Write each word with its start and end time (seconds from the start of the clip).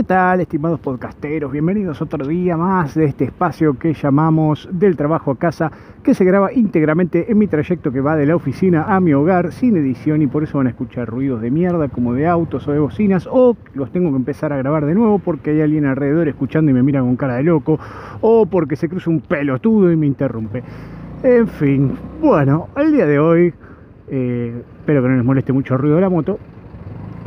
¿Qué 0.00 0.04
tal, 0.04 0.40
estimados 0.40 0.80
podcasteros? 0.80 1.52
Bienvenidos 1.52 2.00
otro 2.00 2.26
día 2.26 2.56
más 2.56 2.94
de 2.94 3.04
este 3.04 3.24
espacio 3.24 3.78
que 3.78 3.92
llamamos 3.92 4.66
Del 4.72 4.96
Trabajo 4.96 5.32
a 5.32 5.36
Casa, 5.36 5.70
que 6.02 6.14
se 6.14 6.24
graba 6.24 6.54
íntegramente 6.54 7.30
en 7.30 7.36
mi 7.36 7.48
trayecto 7.48 7.92
que 7.92 8.00
va 8.00 8.16
de 8.16 8.24
la 8.24 8.34
oficina 8.34 8.84
a 8.84 8.98
mi 9.00 9.12
hogar, 9.12 9.52
sin 9.52 9.76
edición, 9.76 10.22
y 10.22 10.26
por 10.26 10.42
eso 10.42 10.56
van 10.56 10.68
a 10.68 10.70
escuchar 10.70 11.06
ruidos 11.06 11.42
de 11.42 11.50
mierda, 11.50 11.90
como 11.90 12.14
de 12.14 12.26
autos 12.26 12.66
o 12.66 12.72
de 12.72 12.78
bocinas, 12.78 13.28
o 13.30 13.58
los 13.74 13.92
tengo 13.92 14.08
que 14.08 14.16
empezar 14.16 14.54
a 14.54 14.56
grabar 14.56 14.86
de 14.86 14.94
nuevo 14.94 15.18
porque 15.18 15.50
hay 15.50 15.60
alguien 15.60 15.84
alrededor 15.84 16.28
escuchando 16.28 16.70
y 16.70 16.74
me 16.74 16.82
mira 16.82 17.00
con 17.00 17.16
cara 17.16 17.34
de 17.34 17.42
loco, 17.42 17.78
o 18.22 18.46
porque 18.46 18.76
se 18.76 18.88
cruza 18.88 19.10
un 19.10 19.20
pelotudo 19.20 19.92
y 19.92 19.96
me 19.96 20.06
interrumpe. 20.06 20.62
En 21.22 21.46
fin, 21.46 21.92
bueno, 22.22 22.68
el 22.78 22.90
día 22.92 23.04
de 23.04 23.18
hoy, 23.18 23.52
eh, 24.08 24.62
espero 24.78 25.02
que 25.02 25.08
no 25.10 25.16
les 25.16 25.24
moleste 25.26 25.52
mucho 25.52 25.74
el 25.74 25.80
ruido 25.80 25.96
de 25.96 26.00
la 26.00 26.08
moto, 26.08 26.38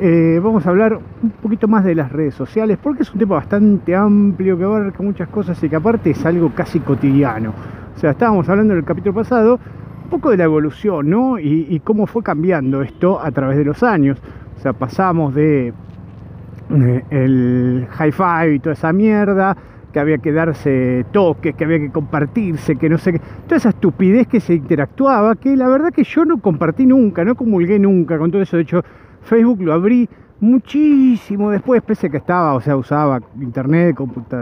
eh, 0.05 0.37
vamos 0.43 0.67
a 0.67 0.69
hablar 0.69 0.99
un 1.21 1.29
poquito 1.41 1.69
más 1.69 1.85
de 1.85 1.95
las 1.95 2.11
redes 2.11 2.35
sociales, 2.35 2.77
porque 2.83 3.03
es 3.03 3.13
un 3.13 3.19
tema 3.19 3.35
bastante 3.35 3.95
amplio 3.95 4.57
que 4.57 4.65
abarca 4.65 5.01
muchas 5.01 5.29
cosas 5.29 5.63
y 5.63 5.69
que 5.69 5.77
aparte 5.77 6.09
es 6.09 6.25
algo 6.25 6.51
casi 6.53 6.81
cotidiano. 6.81 7.53
O 7.95 7.97
sea, 7.97 8.11
estábamos 8.11 8.49
hablando 8.49 8.73
en 8.73 8.79
el 8.79 8.85
capítulo 8.85 9.15
pasado 9.15 9.61
un 10.03 10.09
poco 10.09 10.31
de 10.31 10.35
la 10.35 10.43
evolución, 10.43 11.09
¿no? 11.09 11.39
Y, 11.39 11.79
cómo 11.85 12.05
fue 12.05 12.21
cambiando 12.21 12.81
esto 12.81 13.17
a 13.17 13.31
través 13.31 13.57
de 13.57 13.63
los 13.63 13.81
años. 13.81 14.21
O 14.57 14.59
sea, 14.59 14.73
pasamos 14.73 15.33
de 15.35 15.69
eh, 15.69 17.03
el 17.09 17.87
hi-fi 17.97 18.55
y 18.55 18.59
toda 18.59 18.73
esa 18.73 18.91
mierda, 18.91 19.55
que 19.93 20.01
había 20.01 20.17
que 20.17 20.33
darse 20.33 21.05
toques, 21.13 21.55
que 21.55 21.63
había 21.63 21.79
que 21.79 21.91
compartirse, 21.91 22.75
que 22.75 22.89
no 22.89 22.97
sé 22.97 23.13
qué. 23.13 23.21
Toda 23.47 23.55
esa 23.55 23.69
estupidez 23.69 24.27
que 24.27 24.41
se 24.41 24.55
interactuaba, 24.55 25.37
que 25.37 25.55
la 25.55 25.69
verdad 25.69 25.93
que 25.93 26.03
yo 26.03 26.25
no 26.25 26.41
compartí 26.41 26.85
nunca, 26.85 27.23
no 27.23 27.35
comulgué 27.35 27.79
nunca 27.79 28.17
con 28.17 28.31
todo 28.31 28.41
eso. 28.41 28.57
De 28.57 28.63
hecho, 28.63 28.83
Facebook 29.23 29.61
lo 29.61 29.73
abrí 29.73 30.07
muchísimo 30.39 31.51
después, 31.51 31.81
pese 31.81 32.07
a 32.07 32.09
que 32.09 32.17
estaba, 32.17 32.53
o 32.53 32.61
sea, 32.61 32.75
usaba 32.75 33.21
internet, 33.39 33.95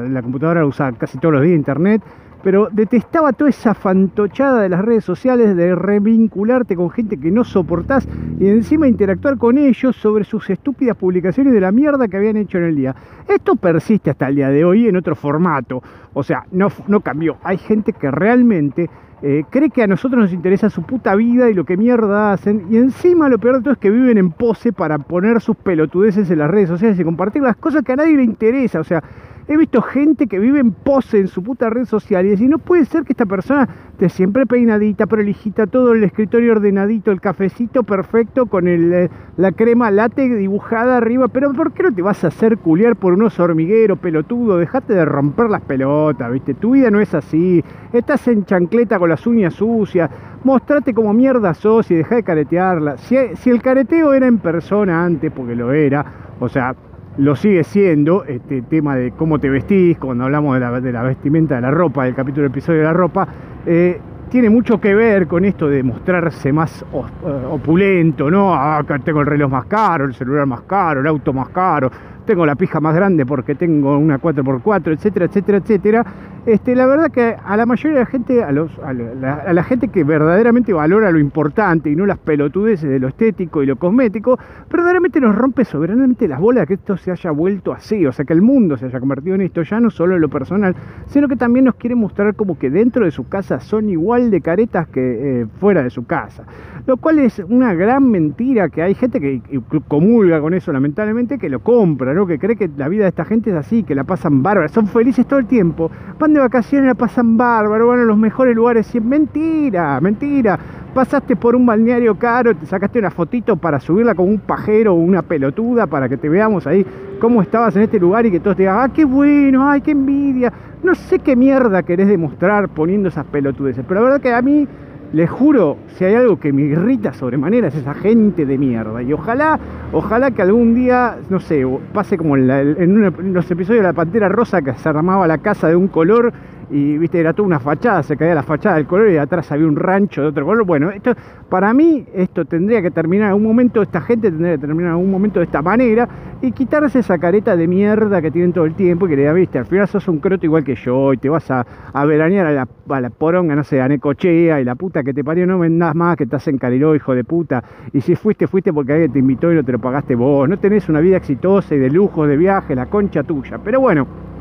la 0.10 0.22
computadora 0.22 0.66
usaba 0.66 0.92
casi 0.94 1.19
todos 1.19 1.36
los 1.36 1.44
días 1.44 1.56
internet, 1.56 2.02
pero 2.44 2.69
detestaba 2.72 3.34
toda 3.34 3.50
esa 3.50 3.74
fantochada 3.74 4.62
de 4.62 4.70
las 4.70 4.84
redes 4.84 5.06
sociales 5.06 5.56
de 5.56 5.75
revincularte 5.75 6.75
con 6.75 6.90
gente 6.90 7.18
que 7.18 7.30
no 7.30 7.44
soportás 7.44 8.08
y 8.40 8.47
encima 8.47 8.88
interactuar 8.88 9.38
con 9.38 9.59
ellos 9.59 9.96
sobre 9.96 10.24
sus 10.24 10.50
estúpidas 10.50 10.97
publicaciones 10.97 11.53
de 11.53 11.62
la 11.62 11.72
mierda 11.72 12.08
que 12.08 12.18
habían 12.18 12.38
hecho 12.38 12.58
en 12.58 12.64
el 12.66 12.75
día. 12.75 12.96
Esto 13.28 13.56
persiste 13.56 14.09
hasta 14.09 14.28
el 14.28 14.36
día 14.36 14.50
de 14.50 14.66
hoy 14.66 14.88
en 14.88 14.97
otro 14.97 15.16
formato, 15.16 15.84
o 16.14 16.24
sea, 16.24 16.46
no, 16.52 16.70
no 16.88 17.02
cambió. 17.02 17.38
Hay 17.44 17.58
gente 17.58 17.94
que 17.94 18.09
realmente 18.09 18.90
eh, 19.24 19.44
cree 19.50 19.70
que 19.70 19.84
a 19.84 19.88
nosotros 19.88 20.20
nos 20.20 20.34
interesa 20.34 20.70
su 20.70 20.82
puta 20.82 21.16
vida 21.16 21.50
y 21.50 21.54
lo 21.54 21.64
que 21.64 21.78
mierda 21.78 22.34
hacen. 22.34 22.66
Y 22.72 22.78
encima 22.78 23.30
lo 23.30 23.38
peor 23.38 23.58
de 23.58 23.62
todo 23.62 23.74
es 23.74 23.80
que 23.80 23.92
viven 23.92 24.18
en 24.18 24.32
pose 24.32 24.74
para 24.74 24.98
poner 24.98 25.42
sus 25.42 25.56
pelotudeces 25.58 26.32
en 26.32 26.40
las 26.40 26.50
redes 26.50 26.70
sociales 26.70 27.00
y 27.00 27.04
compartir 27.04 27.44
las 27.44 27.56
cosas 27.56 27.84
que 27.84 27.92
a 27.92 27.98
nadie 27.98 28.18
le 28.18 28.24
interesa. 28.24 28.80
O 28.80 28.84
sea, 28.84 29.04
He 29.51 29.57
visto 29.57 29.81
gente 29.81 30.28
que 30.28 30.39
vive 30.39 30.62
en 30.62 30.72
pose 30.72 31.19
en 31.19 31.28
su 31.28 31.44
puta 31.44 31.69
red 31.69 31.84
social 31.84 32.25
y 32.25 32.29
decir, 32.29 32.50
no 32.50 32.57
puede 32.57 32.85
ser 32.85 33.03
que 33.03 33.12
esta 33.12 33.25
persona 33.25 33.67
esté 33.91 34.07
siempre 34.07 34.45
peinadita, 34.45 35.07
prolijita, 35.07 35.67
todo 35.67 35.91
el 35.91 36.06
escritorio 36.06 36.53
ordenadito, 36.53 37.12
el 37.12 37.19
cafecito 37.19 37.84
perfecto 37.84 38.45
con 38.45 38.69
eh, 38.69 39.09
la 39.35 39.51
crema 39.51 39.91
latte 39.91 40.29
dibujada 40.29 40.95
arriba, 40.95 41.28
pero 41.28 41.51
¿por 41.51 41.73
qué 41.73 41.84
no 41.84 41.94
te 41.94 42.01
vas 42.01 42.23
a 42.23 42.28
hacer 42.28 42.59
culiar 42.59 42.95
por 42.95 43.11
unos 43.11 43.41
hormigueros, 43.41 44.00
pelotudo? 44.00 44.57
Dejate 44.57 44.94
de 44.94 45.03
romper 45.03 45.50
las 45.50 45.63
pelotas, 45.63 46.31
¿viste? 46.31 46.53
Tu 46.53 46.72
vida 46.72 46.90
no 46.90 47.01
es 47.01 47.13
así. 47.13 47.61
Estás 47.91 48.25
en 48.29 48.45
chancleta 48.45 49.00
con 49.00 49.09
las 49.09 49.28
uñas 49.28 49.56
sucias. 49.56 50.09
Mostrate 50.45 50.94
como 50.94 51.11
mierda 51.11 51.53
sos 51.53 51.91
y 51.91 51.95
deja 51.95 52.16
de 52.16 52.23
caretearla. 52.23 52.97
Si, 53.00 53.17
si 53.35 53.50
el 53.50 53.61
careteo 53.61 54.13
era 54.13 54.28
en 54.28 54.38
persona 54.38 55.03
antes, 55.03 55.29
porque 55.29 55.56
lo 55.56 55.73
era, 55.73 56.06
o 56.40 56.47
sea, 56.47 56.73
lo 57.17 57.35
sigue 57.35 57.63
siendo, 57.63 58.23
este 58.23 58.61
tema 58.61 58.95
de 58.95 59.11
cómo 59.11 59.39
te 59.39 59.49
vestís, 59.49 59.97
cuando 59.97 60.23
hablamos 60.25 60.55
de 60.55 60.91
la, 60.91 61.03
vestimenta 61.03 61.55
de 61.55 61.61
la 61.61 61.72
ropa, 61.72 62.05
del 62.05 62.16
capítulo 62.16 62.44
del 62.44 62.51
episodio 62.51 62.79
de 62.79 62.85
la 62.85 62.94
ropa, 62.94 63.27
eh, 63.66 63.99
tiene 64.29 64.49
mucho 64.49 64.79
que 64.79 64.95
ver 64.95 65.27
con 65.27 65.44
esto 65.44 65.67
de 65.67 65.83
mostrarse 65.83 66.53
más 66.53 66.81
eh, 66.81 67.45
opulento, 67.49 68.31
¿no? 68.31 68.53
Ah, 68.53 68.81
tengo 69.03 69.19
el 69.19 69.27
reloj 69.27 69.51
más 69.51 69.66
caro, 69.66 70.05
el 70.05 70.13
celular 70.13 70.45
más 70.45 70.61
caro, 70.61 71.01
el 71.01 71.07
auto 71.07 71.33
más 71.33 71.49
caro, 71.49 71.91
tengo 72.25 72.45
la 72.45 72.55
pija 72.55 72.79
más 72.79 72.95
grande 72.95 73.25
porque 73.25 73.55
tengo 73.55 73.97
una 73.97 74.19
4x4, 74.19 74.93
etcétera, 74.93 75.25
etcétera, 75.25 75.57
etcétera. 75.57 76.05
Este, 76.44 76.75
la 76.75 76.88
verdad 76.88 77.12
que 77.12 77.35
a 77.44 77.56
la 77.56 77.68
mayoría 77.68 78.00
de 78.00 78.00
la 78.00 78.06
gente, 78.07 78.44
a, 78.44 78.52
la, 78.52 79.63
gente 79.63 79.90
que 79.90 80.03
verdaderamente 80.03 80.74
valora 80.74 81.12
lo 81.12 81.19
importante 81.19 81.91
y 81.91 81.96
no 81.96 82.07
las 82.07 82.18
pelotudeces 82.18 82.90
de 82.90 82.97
lo 82.97 83.09
estético 83.09 83.62
y 83.62 83.68
lo 83.68 83.75
cosmético, 83.75 84.40
verdaderamente 84.72 85.22
nos 85.22 85.35
rompe 85.35 85.66
soberanamente 85.66 86.28
las 86.28 86.40
bolas 86.40 86.66
que 86.66 86.74
esto 86.74 86.97
se 86.97 87.12
haya 87.12 87.29
vuelto 87.29 87.72
así, 87.74 88.07
o 88.07 88.12
sea, 88.12 88.25
que 88.25 88.34
el 88.34 88.41
mundo 88.41 88.75
se 88.75 88.88
haya 88.88 89.00
convertido 89.00 89.35
en 89.35 89.41
esto, 89.41 89.62
ya 89.62 89.79
no 89.79 89.91
solo 89.91 90.16
en 90.16 90.22
lo 90.22 90.29
personal, 90.29 90.75
sino 91.06 91.28
que 91.28 91.35
también 91.35 91.66
nos 91.66 91.75
quiere 91.75 91.96
mostrar 91.96 92.34
como 92.34 92.58
que 92.58 92.72
dentro 92.72 93.06
de 93.06 93.12
su 93.12 93.29
casa 93.29 93.59
son 93.59 93.90
igual 93.90 94.31
de 94.31 94.41
caretas 94.41 94.88
que 94.88 95.41
eh, 95.41 95.46
fuera 95.59 95.84
de 95.84 95.91
su 95.91 96.08
casa. 96.08 96.46
Lo 96.88 96.97
cual 96.97 97.19
es 97.19 97.38
una 97.38 97.75
gran 97.75 98.09
mentira 98.09 98.69
que 98.69 98.81
hay 98.81 98.96
gente 98.96 99.19
que 99.19 99.41
comulga 99.88 100.41
con 100.41 100.56
eso, 100.56 100.73
lamentablemente, 100.73 101.38
que 101.38 101.50
lo 101.50 101.59
compra, 101.59 102.16
¿no? 102.16 102.25
que 102.25 102.40
cree 102.40 102.56
que 102.56 102.68
la 102.75 102.88
vida 102.88 103.03
de 103.03 103.09
esta 103.09 103.25
gente 103.25 103.52
es 103.52 103.56
así, 103.56 103.84
que 103.84 103.94
la 103.94 104.06
pasan 104.06 104.41
bárbara, 104.41 104.68
son 104.69 104.88
felices 104.88 105.28
todo 105.28 105.38
el 105.38 105.46
tiempo, 105.46 105.91
de 106.34 106.40
vacaciones 106.40 106.88
la 106.88 106.96
pasan 106.96 107.38
bárbaro, 107.38 107.88
van 107.88 108.00
a 108.02 108.03
los 108.03 108.18
mejores 108.18 108.56
lugares. 108.56 108.94
Mentira, 109.02 110.00
mentira. 110.02 110.58
Pasaste 110.94 111.36
por 111.36 111.56
un 111.56 111.66
balneario 111.66 112.16
caro, 112.16 112.56
te 112.56 112.66
sacaste 112.66 113.00
una 113.00 113.12
fotito 113.12 113.56
para 113.56 113.80
subirla 113.80 114.14
con 114.14 114.28
un 114.28 114.40
pajero 114.40 114.94
o 114.94 114.97
una 114.97 115.22
pelotuda 115.22 115.88
para 115.88 116.09
que 116.09 116.18
te 116.18 116.28
veamos 116.28 116.68
ahí 116.68 116.86
cómo 117.20 117.41
estabas 117.41 117.75
en 117.75 117.84
este 117.84 118.00
lugar 118.00 118.25
y 118.25 118.31
que 118.31 118.40
todos 118.40 118.58
te 118.58 118.64
digan, 118.64 118.78
ah, 118.81 118.90
qué 118.94 119.06
bueno, 119.06 119.70
ay, 119.70 119.81
qué 119.81 119.91
envidia. 119.91 120.52
No 120.84 120.96
sé 120.96 121.20
qué 121.20 121.36
mierda 121.36 121.84
querés 121.84 122.08
demostrar 122.08 122.68
poniendo 122.70 123.09
esas 123.09 123.25
pelotudeces, 123.25 123.86
pero 123.88 124.02
la 124.02 124.06
verdad 124.06 124.22
que 124.22 124.34
a 124.34 124.41
mí 124.41 124.68
les 125.13 125.29
juro, 125.29 125.77
si 125.95 126.05
hay 126.05 126.16
algo 126.16 126.39
que 126.39 126.53
me 126.53 126.61
irrita 126.61 127.13
sobremanera 127.13 127.67
es 127.67 127.75
esa 127.75 127.94
gente 127.94 128.46
de 128.46 128.58
mierda. 128.58 129.02
Y 129.03 129.11
ojalá, 129.11 129.59
ojalá 129.91 130.31
que 130.31 130.41
algún 130.41 130.73
día, 130.73 131.17
no 131.29 131.40
sé, 131.40 131.63
pase 131.93 132.17
como 132.17 132.37
en, 132.37 133.34
los 133.34 133.49
episodios 133.52 133.84
de 133.84 133.87
la 133.87 133.93
Pantera 133.93 134.29
Rosa 134.29 134.61
que 134.61 134.73
se 134.73 134.90
armaba 134.90 135.28
la 135.28 135.40
casa 135.40 135.67
de 135.67 135.75
un 135.75 135.87
color 135.87 136.31
y 136.72 136.97
viste, 136.97 137.20
era 137.20 137.34
toda 137.34 137.47
una 137.47 137.59
fachada, 137.59 138.02
se 138.02 138.16
caía 138.16 138.34
la 138.34 138.44
fachada 138.44 138.78
del 138.78 138.85
color 138.85 139.12
y 139.12 139.18
atrás 139.18 139.52
había 139.52 139.68
un 139.68 139.76
rancho 139.76 140.22
de 140.22 140.28
otro 140.28 140.46
color. 140.46 140.66
Bueno, 140.66 140.90
esto, 140.90 141.14
para 141.50 141.73
mí 141.73 142.06
esto 142.14 142.46
tendría 142.46 142.82
que 142.82 142.91
terminar 142.91 143.26
en 143.26 143.29
algún 143.32 143.44
momento, 143.44 143.82
esta 143.82 144.00
gente 144.00 144.32
tendría 144.32 144.53
que 144.53 144.59
terminar 144.59 144.85
en 144.88 144.91
algún 144.94 145.12
momento 145.12 145.40
de 145.40 145.46
esta 145.46 145.62
manera 145.62 146.08
y 146.41 146.52
quitarse 146.53 147.00
esa 147.00 147.18
careta 147.18 147.58
de 147.58 147.68
mierda 147.68 148.22
que 148.22 148.32
tienen 148.32 148.53
todo 148.53 148.66
el 148.66 148.73
tiempo 148.73 149.06
y 149.06 149.09
que 149.09 149.18
le 149.18 149.23
da, 149.23 149.34
viste, 149.34 149.59
al 149.59 149.66
final 149.66 149.88
sos 149.88 150.08
un 150.08 150.20
croto 150.20 150.46
igual 150.46 150.64
que 150.64 150.76
yo 150.76 151.12
y 151.12 151.18
te 151.18 151.28
vas 151.28 151.52
a, 151.52 151.66
a 151.91 152.06
veranear 152.06 152.46
a 152.46 152.52
la, 152.52 153.09
poronga, 153.09 153.53
no 153.53 153.64
sé, 153.64 153.82
a 153.82 153.88
Necochea 153.90 154.62
y 154.62 154.64
la 154.64 154.76
puta 154.76 155.03
que 155.03 155.14
te 155.14 155.24
parió, 155.24 155.46
no 155.46 155.59
vendas 155.59 155.94
más 155.94 156.16
que 156.16 156.24
estás 156.24 156.47
en 156.47 156.58
Cariló, 156.58 156.96
hijo 156.96 157.14
de 157.14 157.26
puta. 157.26 157.64
Y 157.91 158.00
si 158.00 158.16
fuiste, 158.16 158.47
fuiste 158.47 158.72
porque 158.72 158.94
alguien 158.94 159.12
te 159.12 159.20
invitó 159.20 159.52
y 159.52 159.56
no 159.56 159.64
te 159.64 159.74
lo 159.74 159.79
pagaste 159.79 160.16
vos. 160.16 160.47
No 160.47 160.58
tenés 160.58 160.88
una 160.88 161.02
vida 161.02 161.17
exitosa 161.17 161.76
y 161.76 161.79
de 161.79 161.90
lujo, 161.90 162.26
de 162.26 162.38
viaje, 162.38 162.76
la 162.76 162.85
concha 162.85 163.24
tuya. 163.24 163.59
Pero 163.64 163.82
bueno 163.82 164.32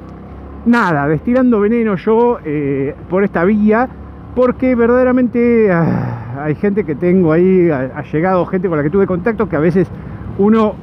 nada, 0.67 1.09
destilando 1.09 1.61
veneno 1.61 1.97
yo 1.97 2.39
eh, 2.45 2.95
por 3.09 3.25
esta 3.25 3.45
vía, 3.45 3.89
porque 4.35 4.75
verdaderamente 4.75 5.71
ah, 5.73 6.45
hay 6.45 6.55
gente 6.55 6.85
que 6.85 6.95
tengo 6.95 7.33
ahí, 7.33 7.71
ha, 7.71 8.03
llegado 8.03 8.47
gente 8.47 8.69
con 8.69 8.77
la 8.79 8.85
que 8.85 8.91
tuve 8.91 9.07
contacto, 9.07 9.49
que 9.49 9.57
a 9.57 9.61
veces 9.61 9.89
uno 10.39 10.75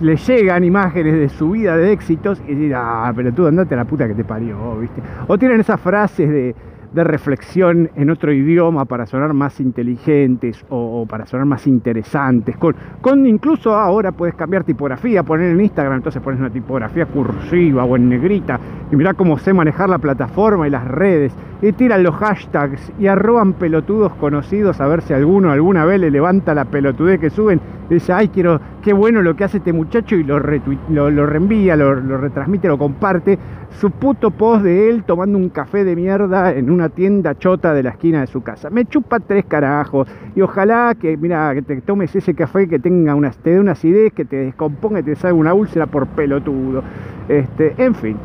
le 0.00 0.16
llegan 0.16 0.64
imágenes 0.64 1.14
de 1.14 1.28
su 1.28 1.50
vida 1.50 1.76
de 1.76 1.92
éxitos 1.92 2.42
y 2.46 2.54
dice, 2.54 2.74
ah, 2.76 3.12
pero 3.14 3.32
tú 3.32 3.46
andate 3.46 3.74
a 3.74 3.78
la 3.78 3.84
puta 3.84 4.06
que 4.06 4.14
te 4.14 4.24
parió, 4.24 4.76
¿viste? 4.78 5.02
O 5.26 5.38
tienen 5.38 5.60
esas 5.60 5.80
frases 5.80 6.28
de 6.28 6.54
de 6.92 7.04
reflexión 7.04 7.90
en 7.96 8.10
otro 8.10 8.32
idioma 8.32 8.84
para 8.84 9.06
sonar 9.06 9.32
más 9.34 9.60
inteligentes 9.60 10.64
o, 10.70 11.06
para 11.06 11.26
sonar 11.26 11.46
más 11.46 11.66
interesantes. 11.66 12.56
Con, 12.56 12.74
con, 13.00 13.26
incluso 13.26 13.74
ahora 13.74 14.12
puedes 14.12 14.34
cambiar 14.34 14.64
tipografía, 14.64 15.22
poner 15.22 15.50
en 15.50 15.60
Instagram, 15.60 15.96
entonces 15.96 16.22
pones 16.22 16.40
una 16.40 16.50
tipografía 16.50 17.06
cursiva 17.06 17.84
o 17.84 17.96
en 17.96 18.08
negrita 18.08 18.58
y 18.90 18.96
mirá 18.96 19.14
cómo 19.14 19.38
sé 19.38 19.52
manejar 19.52 19.88
la 19.88 19.98
plataforma 19.98 20.66
y 20.66 20.70
las 20.70 20.86
redes 20.86 21.34
y 21.60 21.72
tiran 21.72 22.02
los 22.02 22.14
hashtags 22.14 22.92
y 22.98 23.08
arroban 23.08 23.54
pelotudos 23.54 24.12
conocidos 24.14 24.80
a 24.80 24.86
ver 24.86 25.02
si 25.02 25.12
alguno 25.12 25.50
alguna 25.50 25.84
vez 25.84 26.00
le 26.00 26.10
levanta 26.10 26.54
la 26.54 26.64
pelotudez 26.64 27.20
que 27.20 27.30
suben 27.30 27.60
y 27.90 27.94
dice, 27.94 28.12
ay, 28.12 28.28
quiero, 28.28 28.60
qué 28.82 28.92
bueno 28.92 29.22
lo 29.22 29.34
que 29.34 29.44
hace 29.44 29.58
este 29.58 29.72
muchacho 29.72 30.14
y 30.16 30.22
lo, 30.22 30.38
lo, 30.38 31.26
reenvía, 31.26 31.74
lo, 31.74 31.94
lo 31.94 32.18
retransmite, 32.18 32.68
lo 32.68 32.76
comparte. 32.76 33.38
Su 33.70 33.90
puto 33.90 34.30
post 34.30 34.64
de 34.64 34.90
él 34.90 35.04
tomando 35.04 35.38
un 35.38 35.50
café 35.50 35.84
de 35.84 35.94
mierda 35.94 36.52
en 36.52 36.70
una 36.70 36.88
tienda 36.88 37.38
chota 37.38 37.74
de 37.74 37.82
la 37.82 37.90
esquina 37.90 38.22
de 38.22 38.26
su 38.26 38.42
casa. 38.42 38.70
Me 38.70 38.86
chupa 38.86 39.20
tres 39.20 39.44
carajos 39.44 40.08
y 40.34 40.40
ojalá 40.40 40.96
que, 41.00 41.16
mira, 41.16 41.54
que 41.54 41.62
te 41.62 41.80
tomes 41.82 42.14
ese 42.16 42.34
café 42.34 42.66
que 42.66 42.78
tenga 42.78 43.14
unas, 43.14 43.36
te 43.38 43.50
dé 43.50 43.60
una 43.60 43.72
acidez, 43.72 44.12
que 44.12 44.24
te 44.24 44.36
descomponga 44.36 45.00
y 45.00 45.02
te 45.04 45.14
salga 45.14 45.38
una 45.38 45.54
úlcera 45.54 45.86
por 45.86 46.06
pelotudo. 46.08 46.82
Este, 47.28 47.74
en 47.76 47.94
fin, 47.94 48.16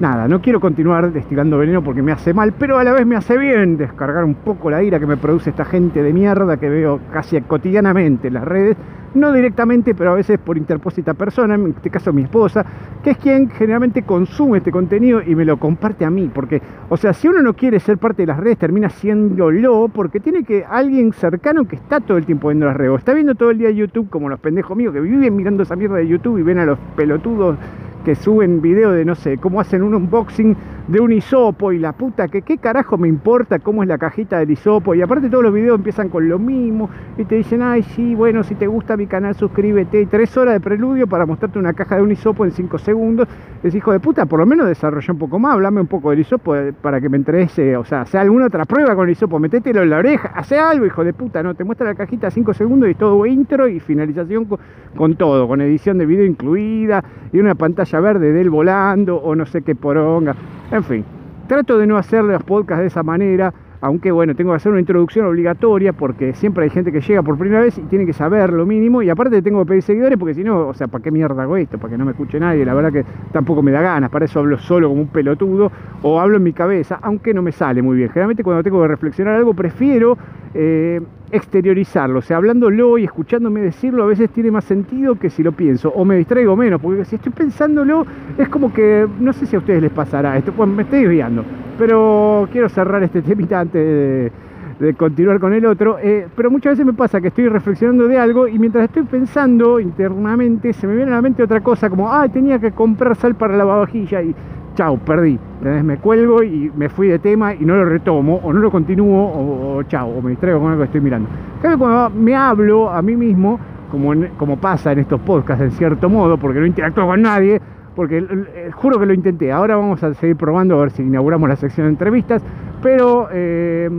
nada, 0.00 0.26
no 0.26 0.40
quiero 0.40 0.60
continuar 0.60 1.12
destilando 1.12 1.58
veneno 1.58 1.84
porque 1.84 2.02
me 2.02 2.12
hace 2.12 2.32
mal, 2.32 2.54
pero 2.58 2.78
a 2.78 2.84
la 2.84 2.92
vez 2.92 3.06
me 3.06 3.16
hace 3.16 3.36
bien 3.36 3.76
descargar 3.76 4.24
un 4.24 4.34
poco 4.34 4.70
la 4.70 4.82
ira 4.82 4.98
que 4.98 5.06
me 5.06 5.18
produce 5.18 5.50
esta 5.50 5.64
gente 5.64 6.02
de 6.02 6.12
mierda 6.12 6.56
que 6.56 6.68
veo 6.68 7.00
casi 7.12 7.40
cotidianamente 7.42 8.28
en 8.28 8.34
las 8.34 8.44
redes. 8.44 8.76
No 9.12 9.32
directamente, 9.32 9.92
pero 9.92 10.12
a 10.12 10.14
veces 10.14 10.38
por 10.38 10.56
interpósita 10.56 11.14
persona, 11.14 11.56
en 11.56 11.70
este 11.70 11.90
caso 11.90 12.12
mi 12.12 12.22
esposa, 12.22 12.64
que 13.02 13.10
es 13.10 13.16
quien 13.16 13.50
generalmente 13.50 14.02
consume 14.02 14.58
este 14.58 14.70
contenido 14.70 15.20
y 15.20 15.34
me 15.34 15.44
lo 15.44 15.56
comparte 15.56 16.04
a 16.04 16.10
mí, 16.10 16.30
porque, 16.32 16.62
o 16.88 16.96
sea, 16.96 17.12
si 17.12 17.26
uno 17.26 17.42
no 17.42 17.54
quiere 17.54 17.80
ser 17.80 17.98
parte 17.98 18.22
de 18.22 18.26
las 18.26 18.38
redes, 18.38 18.58
termina 18.58 18.86
haciéndolo 18.86 19.88
porque 19.88 20.20
tiene 20.20 20.44
que 20.44 20.64
alguien 20.64 21.12
cercano 21.12 21.66
que 21.66 21.74
está 21.74 21.98
todo 21.98 22.18
el 22.18 22.24
tiempo 22.24 22.48
viendo 22.48 22.66
las 22.66 22.76
redes, 22.76 22.98
está 22.98 23.12
viendo 23.12 23.34
todo 23.34 23.50
el 23.50 23.58
día 23.58 23.70
YouTube 23.70 24.08
como 24.10 24.28
los 24.28 24.38
pendejos 24.38 24.76
míos 24.76 24.94
que 24.94 25.00
viven 25.00 25.34
mirando 25.34 25.64
esa 25.64 25.74
mierda 25.74 25.96
de 25.96 26.06
YouTube 26.06 26.38
y 26.38 26.42
ven 26.42 26.60
a 26.60 26.64
los 26.64 26.78
pelotudos 26.94 27.56
que 28.04 28.14
suben 28.14 28.60
video 28.60 28.92
de 28.92 29.04
no 29.04 29.14
sé, 29.14 29.38
cómo 29.38 29.60
hacen 29.60 29.82
un 29.82 29.94
unboxing 29.94 30.56
de 30.90 30.98
un 30.98 31.12
hisopo 31.12 31.70
y 31.70 31.78
la 31.78 31.92
puta, 31.92 32.26
que 32.26 32.42
qué 32.42 32.58
carajo 32.58 32.98
me 32.98 33.06
importa 33.06 33.60
cómo 33.60 33.84
es 33.84 33.88
la 33.88 33.96
cajita 33.96 34.40
del 34.40 34.50
hisopo. 34.50 34.92
Y 34.96 35.02
aparte 35.02 35.30
todos 35.30 35.44
los 35.44 35.54
videos 35.54 35.76
empiezan 35.76 36.08
con 36.08 36.28
lo 36.28 36.38
mismo 36.40 36.90
y 37.16 37.24
te 37.24 37.36
dicen, 37.36 37.62
ay, 37.62 37.84
sí, 37.84 38.16
bueno, 38.16 38.42
si 38.42 38.56
te 38.56 38.66
gusta 38.66 38.96
mi 38.96 39.06
canal, 39.06 39.36
suscríbete. 39.36 40.06
tres 40.06 40.36
horas 40.36 40.54
de 40.54 40.60
preludio 40.60 41.06
para 41.06 41.26
mostrarte 41.26 41.60
una 41.60 41.74
caja 41.74 41.96
de 41.96 42.02
un 42.02 42.10
hisopo 42.10 42.44
en 42.44 42.50
cinco 42.50 42.76
segundos. 42.78 43.28
Es 43.62 43.72
hijo 43.72 43.92
de 43.92 44.00
puta, 44.00 44.26
por 44.26 44.40
lo 44.40 44.46
menos 44.46 44.66
desarrolla 44.66 45.12
un 45.12 45.18
poco 45.18 45.38
más, 45.38 45.54
hablame 45.54 45.80
un 45.80 45.86
poco 45.86 46.10
del 46.10 46.20
hisopo 46.20 46.56
eh, 46.56 46.72
para 46.72 47.00
que 47.00 47.08
me 47.08 47.18
interese, 47.18 47.76
o 47.76 47.84
sea, 47.84 48.04
sea 48.04 48.22
alguna 48.22 48.46
otra 48.46 48.64
prueba 48.64 48.96
con 48.96 49.06
el 49.06 49.12
hisopo, 49.12 49.38
metételo 49.38 49.82
en 49.82 49.90
la 49.90 49.98
oreja, 49.98 50.32
hace 50.34 50.58
algo, 50.58 50.86
hijo 50.86 51.04
de 51.04 51.12
puta, 51.12 51.42
¿no? 51.42 51.54
Te 51.54 51.62
muestra 51.62 51.86
la 51.86 51.94
cajita 51.94 52.30
cinco 52.30 52.52
segundos 52.52 52.90
y 52.90 52.94
todo 52.94 53.24
intro 53.26 53.68
y 53.68 53.78
finalización 53.78 54.46
con, 54.46 54.58
con 54.96 55.14
todo, 55.14 55.46
con 55.46 55.60
edición 55.60 55.98
de 55.98 56.06
video 56.06 56.24
incluida 56.24 57.04
y 57.32 57.38
una 57.38 57.54
pantalla 57.54 58.00
verde 58.00 58.32
de 58.32 58.40
él 58.40 58.50
volando 58.50 59.16
o 59.16 59.36
no 59.36 59.46
sé 59.46 59.62
qué 59.62 59.76
poronga. 59.76 60.34
En 60.70 60.84
fin, 60.84 61.04
trato 61.48 61.78
de 61.78 61.86
no 61.86 61.96
hacer 61.96 62.22
los 62.22 62.42
podcasts 62.44 62.80
de 62.80 62.86
esa 62.86 63.02
manera, 63.02 63.52
aunque 63.80 64.10
bueno, 64.12 64.34
tengo 64.34 64.52
que 64.52 64.56
hacer 64.56 64.72
una 64.72 64.80
introducción 64.80 65.26
obligatoria 65.26 65.92
porque 65.92 66.34
siempre 66.34 66.64
hay 66.64 66.70
gente 66.70 66.92
que 66.92 67.00
llega 67.00 67.22
por 67.22 67.38
primera 67.38 67.62
vez 67.62 67.78
y 67.78 67.82
tiene 67.82 68.06
que 68.06 68.12
saber 68.12 68.52
lo 68.52 68.66
mínimo 68.66 69.02
y 69.02 69.10
aparte 69.10 69.40
tengo 69.42 69.60
que 69.60 69.68
pedir 69.68 69.82
seguidores 69.82 70.18
porque 70.18 70.34
si 70.34 70.44
no, 70.44 70.68
o 70.68 70.74
sea, 70.74 70.88
¿para 70.88 71.02
qué 71.02 71.10
mierda 71.10 71.42
hago 71.42 71.56
esto? 71.56 71.78
Para 71.78 71.92
que 71.92 71.98
no 71.98 72.04
me 72.04 72.12
escuche 72.12 72.38
nadie, 72.38 72.64
la 72.64 72.74
verdad 72.74 72.92
que 72.92 73.04
tampoco 73.32 73.62
me 73.62 73.70
da 73.70 73.80
ganas, 73.80 74.10
para 74.10 74.24
eso 74.24 74.40
hablo 74.40 74.58
solo 74.58 74.88
como 74.88 75.02
un 75.02 75.08
pelotudo 75.08 75.72
o 76.02 76.20
hablo 76.20 76.36
en 76.36 76.42
mi 76.42 76.52
cabeza, 76.52 76.98
aunque 77.02 77.32
no 77.32 77.42
me 77.42 77.52
sale 77.52 77.82
muy 77.82 77.96
bien. 77.96 78.08
Generalmente 78.08 78.44
cuando 78.44 78.62
tengo 78.62 78.80
que 78.82 78.88
reflexionar 78.88 79.34
algo 79.34 79.54
prefiero 79.54 80.16
eh, 80.52 81.00
exteriorizarlo, 81.30 82.18
o 82.18 82.22
sea, 82.22 82.38
hablándolo 82.38 82.98
y 82.98 83.04
escuchándome 83.04 83.60
decirlo 83.60 84.02
a 84.02 84.06
veces 84.06 84.30
tiene 84.30 84.50
más 84.50 84.64
sentido 84.64 85.14
que 85.14 85.30
si 85.30 85.42
lo 85.42 85.52
pienso, 85.52 85.90
o 85.90 86.04
me 86.04 86.16
distraigo 86.16 86.56
menos, 86.56 86.80
porque 86.80 87.04
si 87.04 87.16
estoy 87.16 87.32
pensándolo 87.32 88.04
es 88.36 88.48
como 88.48 88.72
que, 88.72 89.06
no 89.20 89.32
sé 89.32 89.46
si 89.46 89.54
a 89.54 89.60
ustedes 89.60 89.80
les 89.80 89.92
pasará, 89.92 90.36
esto, 90.36 90.52
me 90.66 90.82
estoy 90.82 91.02
desviando, 91.02 91.44
pero 91.78 92.48
quiero 92.50 92.68
cerrar 92.68 93.02
este 93.04 93.22
temita 93.22 93.60
antes 93.70 94.32
de, 94.78 94.94
continuar 94.94 95.38
con 95.40 95.52
el 95.52 95.66
otro, 95.66 95.98
eh, 95.98 96.26
pero 96.34 96.50
muchas 96.50 96.72
veces 96.72 96.86
me 96.86 96.94
pasa 96.94 97.20
que 97.20 97.28
estoy 97.28 97.48
reflexionando 97.48 98.08
de 98.08 98.18
algo 98.18 98.48
y 98.48 98.58
mientras 98.58 98.84
estoy 98.84 99.02
pensando 99.02 99.78
internamente 99.78 100.72
se 100.72 100.86
me 100.86 100.96
viene 100.96 101.12
a 101.12 101.16
la 101.16 101.22
mente 101.22 101.42
otra 101.42 101.60
cosa, 101.60 101.90
como, 101.90 102.10
ah, 102.10 102.26
tenía 102.28 102.58
que 102.58 102.72
comprar 102.72 103.14
sal 103.14 103.34
para 103.34 103.52
la 103.52 103.58
lavavajilla 103.58 104.22
y 104.22 104.34
chao, 104.74 104.96
perdí. 104.96 105.38
Entonces 105.58 105.84
me 105.84 105.98
cuelgo 105.98 106.42
y 106.42 106.72
me 106.74 106.88
fui 106.88 107.08
de 107.08 107.18
tema 107.18 107.54
y 107.54 107.64
no 107.64 107.76
lo 107.76 107.84
retomo, 107.84 108.40
o 108.42 108.52
no 108.54 108.60
lo 108.60 108.70
continúo, 108.70 109.76
o, 109.76 109.82
chao, 109.82 110.08
o 110.08 110.22
me 110.22 110.30
distraigo 110.30 110.60
con 110.60 110.70
algo 110.70 110.80
que 110.80 110.86
estoy 110.86 111.02
mirando. 111.02 111.28
cuando 111.60 112.10
me 112.18 112.34
hablo 112.34 112.88
a 112.88 113.02
mí 113.02 113.14
mismo, 113.16 113.60
como, 113.90 114.14
como 114.38 114.56
pasa 114.56 114.92
en 114.92 115.00
estos 115.00 115.20
podcasts 115.20 115.62
en 115.62 115.72
cierto 115.72 116.08
modo, 116.08 116.38
porque 116.38 116.58
no 116.58 116.64
interactúo 116.64 117.06
con 117.06 117.20
nadie, 117.20 117.60
porque 118.00 118.26
juro 118.72 118.98
que 118.98 119.04
lo 119.04 119.12
intenté. 119.12 119.52
Ahora 119.52 119.76
vamos 119.76 120.02
a 120.02 120.14
seguir 120.14 120.34
probando 120.34 120.74
a 120.74 120.80
ver 120.80 120.90
si 120.90 121.02
inauguramos 121.02 121.46
la 121.50 121.56
sección 121.56 121.84
de 121.84 121.90
entrevistas, 121.90 122.42
pero 122.82 123.28
eh, 123.30 123.90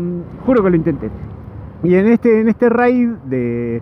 juro 0.44 0.63
que 0.63 0.71
lo 0.71 0.75
intenté. 0.75 1.12
Y 1.83 1.94
en 1.94 2.07
este, 2.07 2.39
en 2.39 2.50
este 2.50 2.68
raid 2.69 3.09
de 3.25 3.80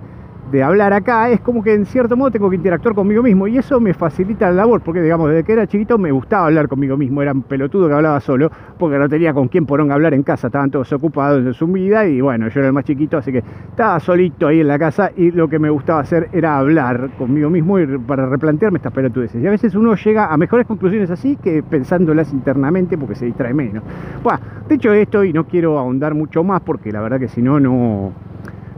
de 0.52 0.64
hablar 0.64 0.94
acá, 0.94 1.30
es 1.30 1.42
como 1.42 1.64
que 1.64 1.74
en 1.74 1.86
cierto 1.86 2.18
modo 2.18 2.32
tengo 2.32 2.50
que 2.50 2.56
interactuar 2.56 2.96
conmigo 2.96 3.22
mismo 3.22 3.48
y 3.48 3.58
eso 3.58 3.80
me 3.80 3.94
facilita 3.94 4.48
la 4.48 4.54
labor, 4.54 4.82
porque 4.82 5.02
digamos, 5.02 5.30
desde 5.30 5.44
que 5.44 5.54
era 5.54 5.68
chiquito 5.68 5.98
me 5.98 6.12
gustaba 6.12 6.48
hablar 6.48 6.68
conmigo 6.68 6.98
mismo, 6.98 7.22
era 7.22 7.32
un 7.32 7.44
pelotudo 7.44 7.88
que 7.88 7.94
hablaba 7.94 8.20
solo, 8.20 8.52
porque 8.78 8.98
no 8.98 9.08
tenía 9.08 9.34
con 9.34 9.48
quién 9.48 9.66
poronga 9.66 9.94
hablar 9.94 10.14
en 10.14 10.24
casa, 10.24 10.48
estaban 10.48 10.72
todos 10.72 10.92
ocupados 10.94 11.46
en 11.46 11.54
su 11.54 11.68
vida 11.68 12.06
y 12.08 12.22
bueno, 12.22 12.48
yo 12.50 12.60
era 12.60 12.68
el 12.68 12.74
más 12.74 12.86
chiquito, 12.86 13.18
así 13.18 13.32
que 13.32 13.40
estaba 13.70 14.00
solito 14.00 14.48
ahí 14.48 14.62
en 14.62 14.68
la 14.68 14.80
casa 14.80 15.12
y 15.16 15.32
lo 15.32 15.48
que 15.48 15.60
me 15.60 15.70
gustaba 15.70 16.00
hacer 16.00 16.30
era 16.32 16.58
hablar 16.58 17.12
conmigo 17.18 17.50
mismo 17.50 17.80
y 17.80 17.98
para 18.00 18.28
replantearme 18.28 18.78
estas 18.78 18.94
pelotudeces. 18.94 19.42
Y 19.44 19.48
a 19.48 19.52
veces 19.52 19.76
uno 19.76 19.96
llega 19.96 20.34
a 20.34 20.38
mejores 20.38 20.66
conclusiones 20.66 21.12
así 21.12 21.36
que 21.36 21.62
pensándolas 21.64 22.34
internamente 22.34 22.98
porque 22.98 23.16
se 23.16 23.26
distrae 23.26 23.54
menos. 23.54 23.84
Bueno, 24.24 24.40
dicho 24.68 24.92
esto, 24.94 25.24
y 25.24 25.34
no 25.34 25.46
quiero 25.46 25.78
ahondar 25.78 26.14
mucho 26.14 26.44
más 26.44 26.62
porque 26.62 26.92
la 26.92 27.02
verdad 27.02 27.20
que 27.20 27.28
si 27.28 27.42
no, 27.42 27.60
no 27.60 28.14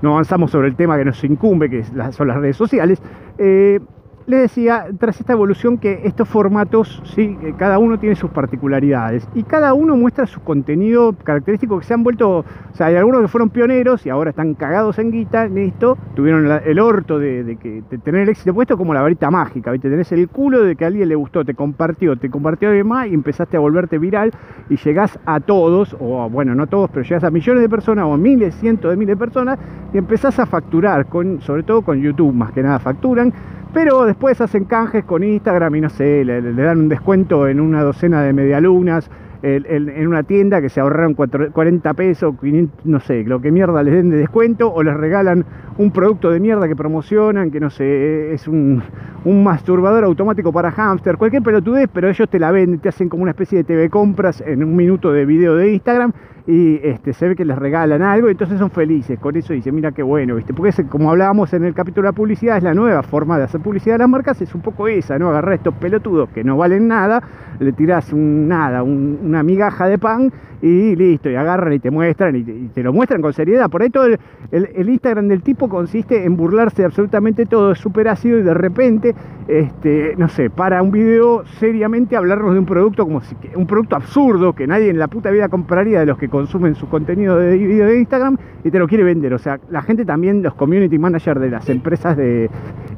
no 0.02 0.14
avanzamos 0.14 0.52
sobre 0.52 0.68
el 0.68 0.76
tema 0.76 0.98
que 0.98 1.06
nos 1.06 1.24
incumbe, 1.24 1.70
que 1.70 1.84
son 2.12 2.28
las 2.28 2.38
redes 2.38 2.58
sociales, 2.58 3.02
eh, 3.38 3.80
les 4.28 4.42
decía, 4.42 4.86
tras 5.00 5.20
esta 5.20 5.34
evolución, 5.34 5.78
que 5.78 6.02
estos 6.04 6.28
formatos, 6.28 7.02
sí, 7.16 7.38
cada 7.58 7.80
uno 7.80 8.00
tiene 8.00 8.16
sus 8.16 8.32
particularidades 8.32 9.28
y 9.34 9.44
cada 9.44 9.74
uno 9.74 9.96
muestra 9.96 10.26
su 10.28 10.42
contenido 10.42 11.14
característico 11.24 11.80
que 11.80 11.86
se 11.86 11.94
han 11.94 12.04
vuelto, 12.04 12.40
o 12.40 12.46
sea, 12.74 12.88
hay 12.88 12.96
algunos 12.96 13.22
que 13.22 13.28
fueron 13.28 13.50
pioneros 13.50 14.06
y 14.06 14.10
ahora 14.10 14.30
están 14.30 14.54
cagados 14.54 15.00
en 15.00 15.12
guita 15.12 15.46
en 15.46 15.58
esto, 15.58 15.98
tuvieron 16.16 16.46
el 16.66 16.80
orto 16.80 17.20
de, 17.20 17.58
que, 17.60 17.84
tener 18.04 18.22
el 18.22 18.30
éxito 18.30 18.54
puesto 18.54 18.78
como 18.78 18.94
la 18.94 19.02
varita 19.02 19.32
mágica, 19.32 19.72
¿viste? 19.72 19.90
tenés 19.90 20.12
el 20.12 20.30
culo 20.30 20.64
de 20.64 20.76
que 20.76 20.84
a 20.84 20.88
alguien 20.88 21.10
le 21.10 21.16
gustó, 21.16 21.44
te 21.44 21.54
compartió, 21.54 22.16
te 22.16 22.30
compartió 22.30 22.70
además 22.70 23.08
y 23.08 23.14
empezaste 23.14 23.58
a 23.58 23.60
volverte 23.60 23.98
viral 23.98 24.32
y 24.70 24.78
llegás 24.78 25.20
a 25.26 25.40
todos, 25.40 25.96
o 26.00 26.30
bueno, 26.30 26.56
no 26.56 26.68
todos, 26.68 26.90
pero 26.92 27.04
llegás 27.04 27.24
a 27.24 27.32
millones 27.32 27.62
de 27.62 27.70
personas 27.70 28.06
o 28.06 28.18
miles, 28.18 28.56
cientos 28.56 28.92
de 28.92 28.98
miles 28.98 29.18
de 29.18 29.20
personas 29.20 29.60
y 29.94 29.98
empezás 29.98 30.40
a 30.40 30.46
facturar, 30.46 31.08
con, 31.08 31.42
sobre 31.42 31.64
todo 31.64 31.82
con 31.82 32.02
YouTube, 32.02 32.34
más 32.34 32.52
que 32.52 32.64
nada 32.64 32.80
facturan 32.80 33.34
pero 33.74 34.06
después 34.06 34.42
hacen 34.42 34.66
canjes 34.66 35.04
con 35.06 35.24
Instagram 35.24 35.76
y 35.76 35.82
no 35.82 35.90
sé, 35.90 36.26
le, 36.26 36.42
dan 36.42 36.80
un 36.80 36.90
descuento 36.90 37.48
en 37.48 37.60
una 37.60 37.84
docena 37.84 38.22
de 38.24 38.34
medialunas, 38.34 39.10
en 39.44 40.08
una 40.08 40.24
tienda 40.24 40.62
que 40.62 40.70
se 40.70 40.80
ahorraron 40.80 41.16
40 41.16 41.94
pesos, 41.94 42.36
no 42.84 43.00
sé, 43.00 43.24
lo 43.24 43.42
que 43.42 43.52
mierda 43.52 43.82
les 43.84 43.94
den 43.94 44.10
de 44.10 44.18
descuento, 44.18 44.72
o 44.72 44.84
les 44.84 44.96
regalan 44.96 45.46
un 45.78 45.92
producto 45.92 46.30
de 46.30 46.40
mierda 46.40 46.68
que 46.68 46.76
promocionan, 46.76 47.50
que 47.50 47.60
no 47.60 47.70
sé, 47.70 48.34
es 48.34 48.48
un, 48.48 48.84
un 49.26 49.44
masturbador 49.44 50.04
automático 50.04 50.52
para 50.52 50.72
hámster, 50.72 51.18
cualquier 51.18 51.42
pelotudez, 51.42 51.90
pero 51.92 52.10
ellos 52.10 52.30
te 52.30 52.40
la 52.40 52.52
venden, 52.52 52.80
te 52.80 52.90
hacen 52.90 53.10
como 53.10 53.24
una 53.24 53.32
especie 53.32 53.60
de 53.60 53.64
TV 53.64 53.90
compras 53.90 54.42
en 54.46 54.64
un 54.64 54.76
minuto 54.76 55.12
de 55.12 55.26
video 55.26 55.56
de 55.56 55.74
Instagram 55.74 56.14
y 56.48 56.80
este, 56.84 57.14
se 57.14 57.30
ve 57.30 57.36
que 57.36 57.46
les 57.46 57.58
regalan 57.58 58.02
algo, 58.02 58.28
y 58.28 58.32
entonces 58.32 58.58
son 58.58 58.72
felices 58.72 59.20
con 59.20 59.36
eso 59.36 59.54
y 59.54 59.58
dicen, 59.58 59.76
mira 59.76 59.92
qué 59.92 60.04
bueno, 60.04 60.36
¿viste? 60.36 60.54
Porque 60.54 60.72
como 60.86 61.12
hablábamos 61.12 61.54
en 61.54 61.66
el 61.66 61.74
capítulo 61.74 62.08
de 62.08 62.12
la 62.12 62.16
publicidad, 62.16 62.58
es 62.58 62.64
la 62.64 62.74
nueva 62.74 63.04
forma 63.04 63.38
de 63.38 63.44
hacer 63.44 63.62
publicidad 63.62 63.96
de 63.96 64.00
las 64.00 64.10
marcas, 64.10 64.42
es 64.42 64.54
un 64.56 64.62
poco 64.62 64.88
esa, 64.88 65.20
¿no? 65.20 65.30
Agarrar 65.30 65.54
estos 65.54 65.74
pelotudos 65.76 66.30
que 66.30 66.44
no 66.44 66.58
valen 66.58 66.88
nada, 66.88 67.22
le 67.60 67.72
tirás 67.74 68.12
un 68.12 68.48
nada, 68.48 68.84
una 69.32 69.44
migaja 69.44 69.88
de 69.88 69.98
pan 69.98 70.32
y 70.62 70.96
listo, 70.96 71.30
y 71.30 71.36
agarran 71.36 71.74
y 71.74 71.80
te 71.80 71.90
muestran 71.90 72.36
y 72.36 72.44
te, 72.44 72.84
lo 72.84 72.94
muestran 72.94 73.22
con 73.22 73.34
seriedad. 73.34 73.70
Por 73.70 73.82
ahí 73.82 73.90
todo 73.90 74.06
el, 74.06 74.90
Instagram 74.90 75.28
del 75.28 75.42
tipo 75.42 75.68
consiste 75.68 76.24
en 76.24 76.38
burlarse 76.38 76.84
de 76.84 76.86
absolutamente 76.86 77.46
todo, 77.46 77.72
es 77.72 77.80
súper 77.80 78.08
ácido 78.08 78.38
y 78.38 78.44
de 78.44 78.54
repente, 78.54 79.16
este, 79.48 80.16
no 80.18 80.28
sé, 80.28 80.50
para 80.50 80.84
un 80.84 80.92
video 80.92 81.44
seriamente 81.60 82.16
hablarnos 82.16 82.54
de 82.54 82.60
un 82.60 82.66
producto 82.66 83.06
como 83.06 83.22
si, 83.22 83.36
un 83.56 83.66
producto 83.66 83.96
absurdo 83.96 84.54
que 84.54 84.68
nadie 84.68 84.90
en 84.90 85.00
la 85.00 85.08
puta 85.08 85.32
vida 85.32 85.50
compraría 85.50 86.02
de 86.02 86.06
los 86.06 86.18
que 86.18 86.30
consumen 86.30 86.76
su 86.76 86.88
contenido 86.88 87.38
de 87.38 87.58
video 87.58 87.88
de 87.88 88.00
Instagram 88.00 88.38
y 88.64 88.70
te 88.70 88.78
lo 88.78 88.88
quiere 88.88 89.04
vender. 89.04 89.34
O 89.34 89.40
sea, 89.40 89.60
la 89.70 89.82
gente 89.82 90.06
también, 90.06 90.44
los 90.44 90.54
community 90.54 91.00
managers 91.00 91.42
de 91.42 91.50
las 91.50 91.68
empresas 91.70 92.16
de, 92.18 92.50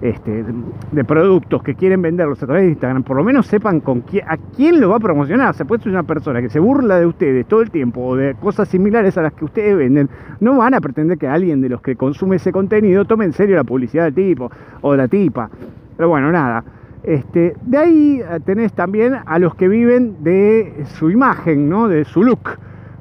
este, 0.04 0.44
de 0.92 1.04
productos 1.06 1.64
que 1.64 1.76
quieren 1.76 2.02
venderlos 2.02 2.44
a 2.44 2.46
través 2.46 2.64
de 2.64 2.70
Instagram, 2.72 3.04
por 3.04 3.16
lo 3.16 3.24
menos 3.24 3.48
sepan 3.48 3.80
con 3.80 4.02
quién, 4.02 4.26
a 4.28 4.36
quién 4.36 4.82
lo 4.82 4.90
va 4.90 4.98
a 4.98 5.00
promocionar. 5.00 5.56
Se 5.56 5.64
puede 5.64 5.82
ser 5.82 5.94
una 5.94 6.04
persona 6.04 6.42
que 6.42 6.50
se 6.50 6.60
burla 6.60 7.00
de 7.00 7.06
ustedes 7.06 7.46
todo 7.46 7.62
el 7.62 7.72
tiempo 7.72 8.02
o 8.02 8.18
de 8.18 8.36
cosas 8.36 8.68
similares 8.68 9.18
a 9.18 9.22
las 9.22 9.32
que 9.32 9.46
ustedes 9.46 9.78
venden, 9.78 10.10
no 10.42 10.58
van 10.58 10.74
a 10.74 10.82
pretender 10.82 11.18
que 11.18 11.26
alguien 11.26 11.62
de 11.62 11.70
los 11.70 11.82
que 11.82 11.96
consume 11.96 12.36
ese 12.36 12.52
contenido 12.52 13.06
tome 13.06 13.24
en 13.24 13.32
serio 13.32 13.56
la 13.56 13.64
publicidad 13.64 14.04
del 14.04 14.14
tipo 14.14 14.52
o 14.82 14.92
de 14.92 14.98
la 14.98 15.08
tipa. 15.08 15.50
Pero 15.96 16.10
bueno, 16.10 16.34
nada. 16.34 16.66
Este, 17.04 17.56
de 17.62 17.78
ahí 17.78 18.22
eh, 18.22 18.40
tenés 18.44 18.74
también 18.74 19.16
a 19.26 19.40
los 19.40 19.56
que 19.56 19.70
viven 19.70 20.22
de 20.22 20.84
su 20.96 21.12
imagen, 21.12 21.70
¿no? 21.70 21.88
de 21.88 22.04
su 22.04 22.24
look. 22.24 22.58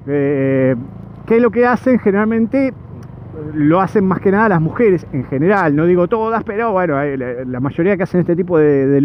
Eh, 0.07 0.77
que 1.27 1.41
lo 1.41 1.51
que 1.51 1.67
hacen 1.67 1.99
generalmente 1.99 2.73
lo 3.55 3.81
hacen 3.81 4.05
más 4.05 4.21
que 4.21 4.31
nada 4.31 4.49
las 4.49 4.61
mujeres 4.61 5.07
en 5.13 5.25
general, 5.25 5.75
no 5.75 5.87
digo 5.87 6.09
todas, 6.09 6.45
pero 6.45 6.73
bueno, 6.73 6.97
la 7.05 7.61
mayoría 7.61 7.97
que 7.97 8.03
hacen 8.03 8.21
este 8.21 8.37
tipo 8.37 8.59
de, 8.59 8.87
de, 8.87 9.01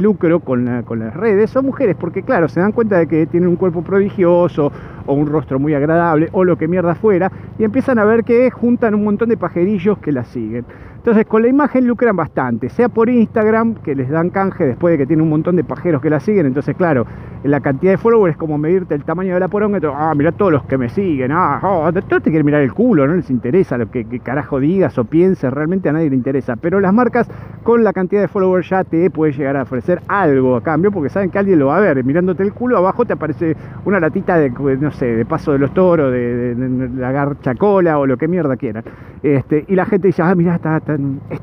lucro 0.00 0.40
con, 0.40 0.82
con, 0.82 0.98
las 0.98 1.14
redes 1.14 1.50
son 1.50 1.66
mujeres, 1.66 1.96
porque 1.98 2.22
claro, 2.22 2.48
se 2.48 2.60
dan 2.60 2.72
cuenta 2.72 2.98
de 2.98 3.06
que 3.06 3.26
tienen 3.26 3.48
un 3.48 3.56
cuerpo 3.56 3.82
prodigioso 3.82 4.72
o 5.06 5.14
un 5.14 5.26
rostro 5.26 5.58
muy 5.58 5.74
agradable 5.74 6.28
o 6.32 6.44
lo 6.44 6.56
que 6.56 6.68
mierda 6.68 6.94
fuera, 6.94 7.30
y 7.58 7.64
empiezan 7.64 7.98
a 7.98 8.04
ver 8.04 8.24
que 8.24 8.50
juntan 8.50 8.94
un 8.94 9.04
montón 9.04 9.28
de 9.28 9.36
pajerillos 9.36 9.98
que 9.98 10.12
las 10.12 10.28
siguen. 10.28 10.64
Entonces 11.02 11.26
con 11.26 11.42
la 11.42 11.48
imagen 11.48 11.84
lucran 11.84 12.14
bastante, 12.14 12.68
sea 12.68 12.88
por 12.88 13.10
Instagram, 13.10 13.74
que 13.74 13.96
les 13.96 14.08
dan 14.08 14.30
canje 14.30 14.64
después 14.64 14.92
de 14.92 14.98
que 14.98 15.06
tiene 15.06 15.20
un 15.20 15.30
montón 15.30 15.56
de 15.56 15.64
pajeros 15.64 16.00
que 16.00 16.08
la 16.08 16.20
siguen, 16.20 16.46
entonces 16.46 16.76
claro, 16.76 17.08
la 17.42 17.60
cantidad 17.60 17.90
de 17.90 17.98
followers 17.98 18.34
es 18.34 18.36
como 18.38 18.56
medirte 18.56 18.94
el 18.94 19.02
tamaño 19.02 19.34
de 19.34 19.40
la 19.40 19.48
poronga, 19.48 19.80
ah, 19.96 20.14
mirá 20.14 20.30
todos 20.30 20.52
los 20.52 20.64
que 20.64 20.78
me 20.78 20.88
siguen, 20.88 21.32
ah, 21.32 21.58
oh, 21.60 21.92
todos 21.92 22.22
te 22.22 22.30
quieren 22.30 22.46
mirar 22.46 22.62
el 22.62 22.72
culo, 22.72 23.04
no 23.08 23.14
les 23.16 23.30
interesa 23.30 23.76
lo 23.78 23.90
que, 23.90 24.04
carajo 24.20 24.60
digas 24.60 24.96
o 24.96 25.04
pienses, 25.04 25.52
realmente 25.52 25.88
a 25.88 25.92
nadie 25.92 26.08
le 26.08 26.14
interesa, 26.14 26.54
pero 26.54 26.78
las 26.78 26.94
marcas 26.94 27.28
con 27.64 27.82
la 27.82 27.92
cantidad 27.92 28.20
de 28.20 28.28
followers 28.28 28.70
ya 28.70 28.84
te 28.84 29.10
puede 29.10 29.32
llegar 29.32 29.56
a 29.56 29.62
ofrecer 29.62 30.02
algo 30.06 30.54
a 30.54 30.62
cambio, 30.62 30.92
porque 30.92 31.08
saben 31.08 31.30
que 31.30 31.38
alguien 31.40 31.58
lo 31.58 31.66
va 31.66 31.78
a 31.78 31.80
ver, 31.80 32.04
mirándote 32.04 32.44
el 32.44 32.52
culo, 32.52 32.78
abajo 32.78 33.04
te 33.04 33.14
aparece 33.14 33.56
una 33.84 33.98
latita 33.98 34.38
de, 34.38 34.50
no 34.50 34.92
sé, 34.92 35.06
de 35.06 35.24
paso 35.24 35.50
de 35.50 35.58
los 35.58 35.74
toros, 35.74 36.12
de, 36.12 36.54
la 36.96 37.10
garcha 37.10 37.56
cola 37.56 37.98
o 37.98 38.06
lo 38.06 38.16
que 38.16 38.28
mierda 38.28 38.56
quieran, 38.56 38.84
este, 39.24 39.64
y 39.66 39.74
la 39.74 39.84
gente 39.84 40.06
dice, 40.06 40.22
ah, 40.22 40.32
mirá, 40.36 40.54
está 40.54 40.76
está 40.76 40.91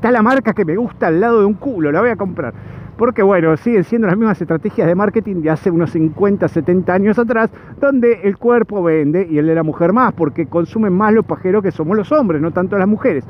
la 0.02 0.22
marca 0.22 0.52
que 0.52 0.64
me 0.64 0.76
gusta 0.76 1.08
al 1.08 1.20
lado 1.20 1.40
de 1.40 1.46
un 1.46 1.54
culo, 1.54 1.92
la 1.92 2.00
voy 2.00 2.10
a 2.10 2.16
comprar. 2.16 2.54
Porque 2.96 3.22
bueno, 3.22 3.56
siguen 3.56 3.84
siendo 3.84 4.06
las 4.06 4.16
mismas 4.16 4.40
estrategias 4.40 4.86
de 4.86 4.94
marketing 4.94 5.36
de 5.36 5.50
hace 5.50 5.70
unos 5.70 5.90
50, 5.90 6.46
70 6.48 6.92
años 6.92 7.18
atrás, 7.18 7.50
donde 7.80 8.20
el 8.24 8.36
cuerpo 8.36 8.82
vende 8.82 9.26
y 9.30 9.38
el 9.38 9.46
de 9.46 9.54
la 9.54 9.62
mujer 9.62 9.92
más, 9.92 10.12
porque 10.12 10.46
consumen 10.46 10.92
más 10.92 11.14
los 11.14 11.24
pajeros 11.24 11.62
que 11.62 11.70
somos 11.70 11.96
los 11.96 12.12
hombres, 12.12 12.42
no 12.42 12.50
tanto 12.50 12.76
las 12.76 12.88
mujeres. 12.88 13.24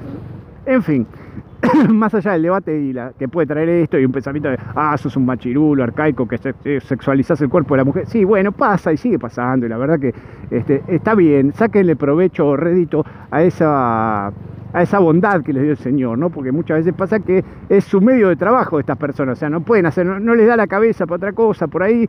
En 0.67 0.83
fin, 0.83 1.07
más 1.89 2.15
allá 2.15 2.33
del 2.33 2.43
debate 2.43 2.81
y 2.81 2.93
la, 2.93 3.13
que 3.19 3.29
puede 3.29 3.47
traer 3.47 3.69
esto 3.69 3.99
y 3.99 4.05
un 4.05 4.13
pensamiento 4.13 4.49
de, 4.51 4.59
ah, 4.75 4.97
sos 4.97 5.17
un 5.17 5.27
machirulo 5.27 5.83
arcaico 5.83 6.27
que 6.27 6.39
sexualizás 6.81 7.41
el 7.41 7.49
cuerpo 7.49 7.75
de 7.75 7.79
la 7.79 7.85
mujer. 7.85 8.07
Sí, 8.07 8.25
bueno, 8.25 8.53
pasa 8.53 8.93
y 8.93 8.97
sigue 8.97 9.19
pasando 9.19 9.67
y 9.67 9.69
la 9.69 9.77
verdad 9.77 9.99
que 9.99 10.15
este, 10.51 10.83
está 10.89 11.15
bien, 11.15 11.53
sáquenle 11.53 11.97
provecho 11.97 12.47
o 12.47 12.57
rédito 12.57 13.05
a 13.31 13.43
esa 13.43 14.33
a 14.73 14.83
esa 14.83 14.99
bondad 14.99 15.43
que 15.43 15.53
les 15.53 15.63
dio 15.63 15.73
el 15.73 15.79
Señor, 15.79 16.19
¿no? 16.19 16.31
Porque 16.31 16.53
muchas 16.53 16.79
veces 16.79 16.95
pasa 16.95 17.21
que 17.21 17.45
es 17.69 17.85
su 17.85 18.01
medio 18.01 18.29
de 18.29 18.37
trabajo 18.37 18.77
de 18.77 18.83
estas 18.83 18.97
personas, 18.97 19.39
o 19.39 19.41
sea, 19.41 19.51
no 19.51 19.63
pueden 19.63 19.87
hacer, 19.87 20.07
no, 20.07 20.35
les 20.35 20.47
da 20.47 20.57
la 20.57 20.67
cabeza 20.67 21.07
para 21.07 21.17
otra 21.17 21.33
cosa 21.33 21.67
por 21.67 21.83
ahí, 21.83 22.09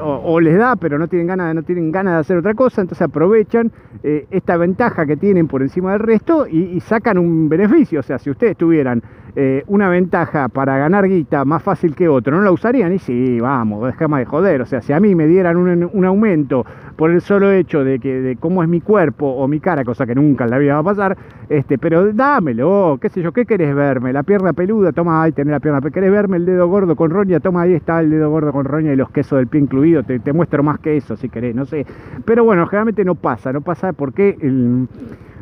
o, 0.00 0.40
les 0.40 0.56
da, 0.56 0.76
pero 0.76 0.98
no 0.98 1.08
tienen 1.08 1.26
ganas, 1.26 1.54
no 1.54 1.62
tienen 1.62 1.92
ganas 1.92 2.14
de 2.14 2.20
hacer 2.20 2.36
otra 2.38 2.54
cosa, 2.54 2.80
entonces 2.80 3.02
aprovechan 3.02 3.70
eh, 4.02 4.26
esta 4.30 4.56
ventaja 4.56 5.06
que 5.06 5.16
tienen 5.16 5.46
por 5.46 5.62
encima 5.62 5.92
del 5.92 6.00
resto 6.00 6.46
y, 6.46 6.80
sacan 6.80 7.18
un 7.18 7.48
beneficio, 7.48 8.00
o 8.00 8.02
sea, 8.02 8.18
si 8.18 8.30
ustedes 8.30 8.56
tuvieran 8.56 9.02
eh, 9.36 9.62
una 9.68 9.88
ventaja 9.88 10.48
para 10.48 10.78
ganar 10.78 11.06
guita 11.06 11.44
más 11.44 11.62
fácil 11.62 11.94
que 11.94 12.08
otro, 12.08 12.34
¿no 12.34 12.42
la 12.42 12.50
usarían? 12.50 12.92
Y 12.92 12.98
sí, 12.98 13.38
vamos, 13.38 13.86
déjame 13.86 14.20
de 14.20 14.24
joder, 14.24 14.62
o 14.62 14.66
sea, 14.66 14.80
si 14.80 14.92
a 14.92 14.98
mí 14.98 15.14
me 15.14 15.26
dieran 15.26 15.56
un, 15.56 15.88
un 15.92 16.04
aumento 16.04 16.64
por 16.96 17.10
el 17.10 17.20
solo 17.20 17.50
hecho 17.52 17.84
de 17.84 17.98
que 17.98 18.20
de 18.20 18.36
cómo 18.36 18.62
es 18.62 18.68
mi 18.68 18.80
cuerpo 18.80 19.26
o 19.26 19.46
mi 19.46 19.60
cara, 19.60 19.84
cosa 19.84 20.06
que 20.06 20.14
nunca 20.14 20.44
en 20.44 20.50
la 20.50 20.58
vida 20.58 20.74
va 20.74 20.80
a 20.80 20.84
pasar, 20.84 21.16
este, 21.48 21.78
pero 21.78 21.89
dámelo, 22.12 22.98
qué 23.00 23.08
sé 23.08 23.22
yo, 23.22 23.32
¿qué 23.32 23.44
querés 23.44 23.74
verme? 23.74 24.12
La 24.12 24.22
pierna 24.22 24.52
peluda, 24.52 24.92
toma 24.92 25.22
ahí, 25.22 25.32
tener 25.32 25.52
la 25.52 25.60
pierna 25.60 25.80
peluda, 25.80 25.94
¿querés 25.94 26.12
verme 26.12 26.36
el 26.36 26.46
dedo 26.46 26.68
gordo 26.68 26.96
con 26.96 27.10
roña? 27.10 27.40
Toma 27.40 27.62
ahí 27.62 27.74
está 27.74 28.00
el 28.00 28.10
dedo 28.10 28.30
gordo 28.30 28.52
con 28.52 28.64
roña 28.64 28.92
y 28.92 28.96
los 28.96 29.10
quesos 29.10 29.38
del 29.38 29.48
pie 29.48 29.60
incluido, 29.60 30.02
te, 30.02 30.32
muestro 30.32 30.62
más 30.62 30.78
que 30.78 30.96
eso 30.96 31.16
si 31.16 31.28
querés, 31.28 31.54
no 31.54 31.66
sé. 31.66 31.84
Pero 32.24 32.44
bueno, 32.44 32.66
generalmente 32.66 33.04
no 33.04 33.14
pasa, 33.14 33.52
no 33.52 33.60
pasa 33.60 33.92
porque 33.92 34.36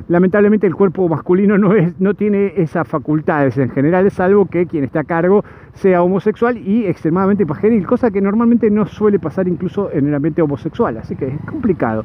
lamentablemente 0.09 0.67
el 0.67 0.75
cuerpo 0.75 1.09
masculino 1.09 1.59
no, 1.59 1.75
es, 1.75 2.01
no 2.01 2.15
tiene 2.15 2.55
esas 2.57 2.89
facultades 2.89 3.59
en 3.59 3.71
general, 3.71 4.07
es 4.07 4.19
algo 4.19 4.47
que 4.47 4.67
quien 4.67 4.85
está 4.85 5.01
a 5.01 5.05
cargo 5.05 5.45
sea 5.75 6.03
homosexual 6.03 6.57
y 6.59 6.87
extremadamente 6.87 7.47
pajeril, 7.47 7.87
cosa 7.87 8.11
que 8.11 8.21
normalmente 8.21 8.71
no 8.71 8.87
suele 8.87 9.19
pasar 9.19 9.47
incluso 9.49 9.91
en 9.93 10.09
el 10.09 10.15
ambiente 10.15 10.43
homosexual, 10.43 10.97
así 10.97 11.15
que 11.15 11.29
es 11.29 11.41
complicado. 11.47 12.05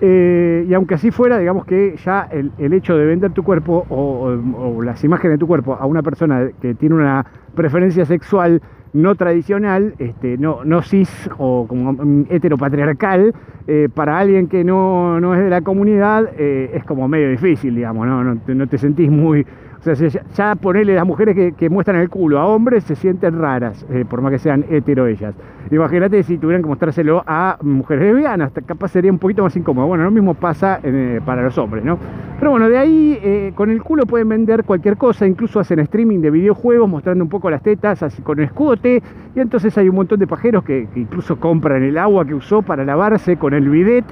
Eh, 0.00 0.64
y 0.68 0.74
aunque 0.74 0.94
así 0.94 1.10
fuera, 1.10 1.38
digamos 1.38 1.66
que 1.66 1.96
ya 2.04 2.28
el, 2.30 2.72
hecho 2.72 2.96
de 2.96 3.04
vender 3.04 3.32
tu 3.32 3.42
cuerpo 3.42 3.84
o, 3.88 4.82
las 4.82 5.02
imágenes 5.02 5.34
de 5.34 5.38
tu 5.38 5.46
cuerpo 5.46 5.74
a 5.74 5.86
una 5.86 6.02
persona 6.02 6.48
que 6.60 6.74
tiene 6.74 6.94
una 6.94 7.26
preferencia 7.54 8.04
sexual 8.04 8.62
no 8.92 9.16
tradicional, 9.16 9.94
este, 9.98 10.38
no, 10.38 10.64
no 10.64 10.82
cis 10.82 11.28
o 11.36 11.66
como 11.68 12.24
heteropatriarcal, 12.30 13.34
eh, 13.66 13.88
para 13.92 14.18
alguien 14.18 14.46
que 14.46 14.64
no, 14.64 15.34
es 15.34 15.40
de 15.40 15.50
la 15.50 15.60
comunidad 15.60 16.30
eh, 16.38 16.70
es 16.74 16.84
como 16.84 17.06
medio 17.08 17.28
difícil, 17.28 17.74
digamos, 17.74 18.06
no, 18.06 18.24
no 18.24 18.66
te 18.66 18.78
sentís 18.78 19.10
muy 19.10 19.44
o 19.80 19.94
sea, 19.94 20.22
ya, 20.34 20.54
ponerle 20.56 20.94
las 20.94 21.06
mujeres 21.06 21.54
que, 21.54 21.70
muestran 21.70 22.00
el 22.00 22.08
culo 22.08 22.38
a 22.38 22.46
hombres 22.46 22.84
se 22.84 22.96
sienten 22.96 23.38
raras, 23.38 23.86
eh, 23.90 24.04
por 24.08 24.20
más 24.20 24.32
que 24.32 24.38
sean 24.38 24.64
hetero 24.68 25.06
ellas. 25.06 25.34
Imagínate 25.70 26.22
si 26.22 26.38
tuvieran 26.38 26.62
que 26.62 26.68
mostrárselo 26.68 27.22
a 27.26 27.58
mujeres 27.62 28.04
lesbianas, 28.04 28.52
capaz 28.66 28.88
sería 28.88 29.12
un 29.12 29.18
poquito 29.18 29.42
más 29.42 29.54
incómodo. 29.56 29.86
Bueno, 29.86 30.04
lo 30.04 30.10
mismo 30.10 30.34
pasa 30.34 30.80
eh, 30.82 31.20
para 31.24 31.42
los 31.42 31.56
hombres, 31.58 31.84
¿no? 31.84 31.98
Pero 32.38 32.50
bueno, 32.50 32.68
de 32.68 32.78
ahí 32.78 33.18
eh, 33.22 33.52
con 33.54 33.70
el 33.70 33.82
culo 33.82 34.06
pueden 34.06 34.28
vender 34.28 34.64
cualquier 34.64 34.96
cosa, 34.96 35.26
incluso 35.26 35.60
hacen 35.60 35.78
streaming 35.80 36.20
de 36.20 36.30
videojuegos 36.30 36.88
mostrando 36.88 37.22
un 37.22 37.30
poco 37.30 37.50
las 37.50 37.62
tetas, 37.62 38.02
así 38.02 38.22
con 38.22 38.40
escote, 38.40 39.02
y 39.34 39.40
entonces 39.40 39.76
hay 39.78 39.88
un 39.88 39.96
montón 39.96 40.18
de 40.18 40.26
pajeros 40.26 40.64
que, 40.64 40.88
que 40.92 41.00
incluso 41.00 41.38
compran 41.38 41.82
el 41.82 41.98
agua 41.98 42.24
que 42.24 42.34
usó 42.34 42.62
para 42.62 42.84
lavarse 42.84 43.36
con 43.36 43.54
el 43.54 43.68
bidet 43.68 44.04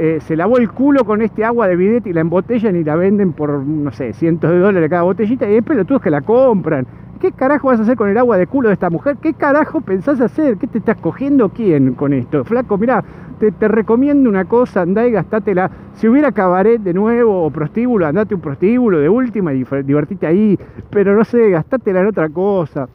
eh, 0.00 0.20
se 0.20 0.36
lavó 0.36 0.58
el 0.58 0.70
culo 0.70 1.04
con 1.04 1.22
este 1.22 1.44
agua 1.44 1.66
de 1.66 1.74
bidet 1.74 2.06
y 2.06 2.12
la 2.12 2.20
embotellan 2.20 2.76
y 2.76 2.84
la 2.84 2.94
venden 2.94 3.32
por, 3.32 3.50
no 3.66 3.90
sé, 3.90 4.12
cientos 4.12 4.48
de 4.48 4.60
dólares 4.60 4.88
cada 4.88 5.02
botellita 5.02 5.50
y 5.50 5.54
hay 5.54 5.60
pelotudos 5.60 6.00
que 6.00 6.10
la 6.10 6.20
compran. 6.20 6.86
¿Qué 7.20 7.32
carajo 7.32 7.66
vas 7.66 7.80
a 7.80 7.82
hacer 7.82 7.96
con 7.96 8.08
el 8.08 8.16
agua 8.16 8.36
de 8.36 8.46
culo 8.46 8.68
de 8.68 8.74
esta 8.74 8.90
mujer? 8.90 9.16
¿Qué 9.20 9.34
carajo 9.34 9.80
pensás 9.80 10.20
hacer? 10.20 10.56
¿Qué 10.56 10.68
te 10.68 10.78
estás 10.78 10.98
cogiendo 10.98 11.48
quién 11.48 11.94
con 11.94 12.12
esto? 12.12 12.44
Flaco, 12.44 12.78
mira, 12.78 13.02
te, 13.40 13.66
recomiendo 13.66 14.30
una 14.30 14.44
cosa, 14.44 14.82
andá 14.82 15.04
y 15.04 15.10
gastátela. 15.10 15.68
Si 15.94 16.06
hubiera 16.06 16.30
cabaret 16.30 16.80
de 16.80 16.94
nuevo 16.94 17.42
o 17.42 17.50
prostíbulo, 17.50 18.06
andate 18.06 18.36
un 18.36 18.40
prostíbulo 18.40 19.00
de 19.00 19.08
última 19.08 19.52
y 19.52 19.64
divertite 19.82 20.28
ahí. 20.28 20.56
Pero 20.90 21.16
no 21.16 21.24
sé, 21.24 21.50
gastátela 21.50 22.02
en 22.02 22.06
otra 22.06 22.28
cosa 22.28 22.88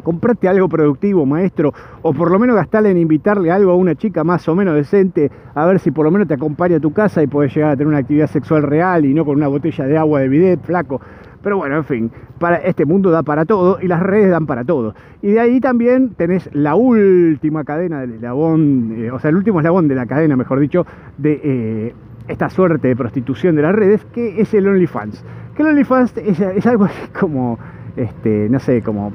comprate 0.00 0.48
algo 0.48 0.68
productivo, 0.68 1.26
maestro, 1.26 1.72
o 2.02 2.12
por 2.12 2.30
lo 2.30 2.38
menos 2.38 2.56
gastarle 2.56 2.90
en 2.90 2.98
invitarle 2.98 3.50
algo 3.50 3.72
a 3.72 3.76
una 3.76 3.94
chica 3.94 4.24
más 4.24 4.48
o 4.48 4.54
menos 4.54 4.74
decente, 4.74 5.30
a 5.54 5.66
ver 5.66 5.78
si 5.78 5.90
por 5.90 6.04
lo 6.04 6.10
menos 6.10 6.28
te 6.28 6.34
acompaña 6.34 6.76
a 6.76 6.80
tu 6.80 6.92
casa 6.92 7.22
y 7.22 7.26
puedes 7.26 7.54
llegar 7.54 7.70
a 7.70 7.76
tener 7.76 7.88
una 7.88 7.98
actividad 7.98 8.28
sexual 8.28 8.62
real 8.62 9.04
y 9.04 9.14
no 9.14 9.24
con 9.24 9.36
una 9.36 9.48
botella 9.48 9.86
de 9.86 9.96
agua 9.96 10.20
de 10.20 10.28
bidet, 10.28 10.60
flaco. 10.62 11.00
Pero 11.42 11.56
bueno, 11.56 11.76
en 11.76 11.84
fin, 11.84 12.10
para 12.38 12.56
este 12.56 12.84
mundo 12.84 13.10
da 13.10 13.22
para 13.22 13.44
todo 13.46 13.78
y 13.80 13.88
las 13.88 14.00
redes 14.00 14.30
dan 14.30 14.46
para 14.46 14.64
todo. 14.64 14.94
Y 15.22 15.32
de 15.32 15.40
ahí 15.40 15.60
también 15.60 16.10
tenés 16.10 16.50
la 16.52 16.74
última 16.74 17.64
cadena 17.64 18.00
del 18.00 18.14
eslabón, 18.14 18.94
eh, 18.98 19.10
o 19.10 19.18
sea, 19.18 19.30
el 19.30 19.36
último 19.36 19.60
eslabón 19.60 19.88
de 19.88 19.94
la 19.94 20.06
cadena, 20.06 20.36
mejor 20.36 20.60
dicho, 20.60 20.86
de 21.16 21.40
eh, 21.42 21.94
esta 22.28 22.50
suerte 22.50 22.88
de 22.88 22.96
prostitución 22.96 23.56
de 23.56 23.62
las 23.62 23.74
redes, 23.74 24.04
que 24.06 24.40
es 24.40 24.52
el 24.52 24.68
OnlyFans. 24.68 25.24
Que 25.54 25.62
el 25.62 25.68
OnlyFans 25.68 26.18
es, 26.18 26.40
es 26.40 26.66
algo 26.66 26.84
así 26.84 27.08
como 27.18 27.58
este, 27.96 28.48
no 28.50 28.58
sé, 28.58 28.82
como, 28.82 29.12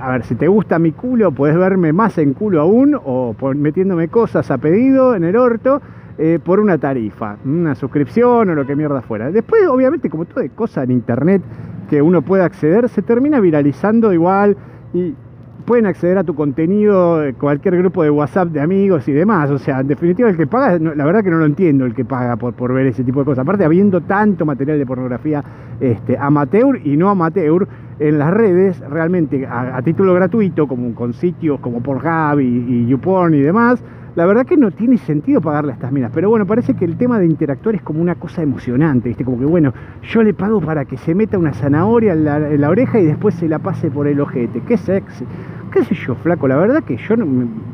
a 0.00 0.12
ver, 0.12 0.24
si 0.24 0.34
te 0.34 0.48
gusta 0.48 0.78
mi 0.78 0.92
culo, 0.92 1.32
puedes 1.32 1.56
verme 1.56 1.92
más 1.92 2.18
en 2.18 2.34
culo 2.34 2.60
aún 2.60 2.96
o 3.04 3.34
metiéndome 3.54 4.08
cosas 4.08 4.50
a 4.50 4.58
pedido 4.58 5.14
en 5.14 5.24
el 5.24 5.36
orto 5.36 5.80
eh, 6.18 6.38
por 6.44 6.60
una 6.60 6.78
tarifa, 6.78 7.36
una 7.44 7.74
suscripción 7.74 8.50
o 8.50 8.54
lo 8.54 8.66
que 8.66 8.76
mierda 8.76 9.00
fuera. 9.00 9.30
Después, 9.30 9.66
obviamente, 9.66 10.10
como 10.10 10.24
toda 10.24 10.46
cosa 10.50 10.82
en 10.82 10.90
internet 10.90 11.42
que 11.88 12.02
uno 12.02 12.22
puede 12.22 12.42
acceder, 12.42 12.88
se 12.88 13.02
termina 13.02 13.40
viralizando 13.40 14.12
igual 14.12 14.56
y 14.92 15.14
pueden 15.62 15.86
acceder 15.86 16.18
a 16.18 16.24
tu 16.24 16.34
contenido 16.34 17.22
cualquier 17.38 17.76
grupo 17.78 18.02
de 18.02 18.10
WhatsApp 18.10 18.48
de 18.48 18.60
amigos 18.60 19.08
y 19.08 19.12
demás. 19.12 19.50
O 19.50 19.58
sea, 19.58 19.80
en 19.80 19.88
definitiva, 19.88 20.28
el 20.28 20.36
que 20.36 20.46
paga, 20.46 20.78
la 20.78 21.04
verdad 21.04 21.22
que 21.22 21.30
no 21.30 21.38
lo 21.38 21.46
entiendo 21.46 21.86
el 21.86 21.94
que 21.94 22.04
paga 22.04 22.36
por, 22.36 22.54
por 22.54 22.72
ver 22.72 22.86
ese 22.86 23.04
tipo 23.04 23.20
de 23.20 23.24
cosas. 23.24 23.42
Aparte, 23.42 23.64
habiendo 23.64 24.00
tanto 24.00 24.44
material 24.44 24.78
de 24.78 24.86
pornografía 24.86 25.42
este, 25.80 26.18
amateur 26.18 26.78
y 26.84 26.96
no 26.96 27.08
amateur 27.08 27.66
en 28.08 28.18
las 28.18 28.32
redes, 28.32 28.80
realmente 28.80 29.46
a, 29.46 29.80
título 29.82 30.14
gratuito, 30.14 30.66
como 30.66 30.94
con 30.94 31.12
sitios 31.12 31.60
como 31.60 31.82
Pornhub 31.82 32.40
y, 32.40 32.44
y 32.46 32.86
YouPorn 32.88 33.34
y 33.34 33.40
demás, 33.40 33.82
la 34.14 34.26
verdad 34.26 34.46
que 34.46 34.56
no 34.56 34.70
tiene 34.70 34.98
sentido 34.98 35.40
pagarle 35.40 35.72
a 35.72 35.74
estas 35.74 35.92
minas. 35.92 36.10
Pero 36.14 36.28
bueno, 36.28 36.46
parece 36.46 36.74
que 36.74 36.84
el 36.84 36.96
tema 36.96 37.18
de 37.18 37.26
interactuar 37.26 37.74
es 37.74 37.82
como 37.82 38.00
una 38.00 38.14
cosa 38.14 38.42
emocionante, 38.42 39.08
¿viste? 39.08 39.24
Como 39.24 39.38
que 39.38 39.46
bueno, 39.46 39.72
yo 40.02 40.22
le 40.22 40.34
pago 40.34 40.60
para 40.60 40.84
que 40.84 40.96
se 40.96 41.14
meta 41.14 41.38
una 41.38 41.52
zanahoria 41.52 42.12
en 42.12 42.60
la, 42.60 42.68
oreja 42.70 43.00
y 43.00 43.06
después 43.06 43.34
se 43.34 43.48
la 43.48 43.58
pase 43.58 43.90
por 43.90 44.06
el 44.06 44.20
ojete. 44.20 44.60
Qué 44.66 44.76
sexy 44.76 45.24
qué 45.72 45.84
sé 45.84 45.94
yo, 45.94 46.14
flaco, 46.14 46.46
la 46.46 46.56
verdad 46.56 46.84
que 46.84 46.96
yo 46.98 47.14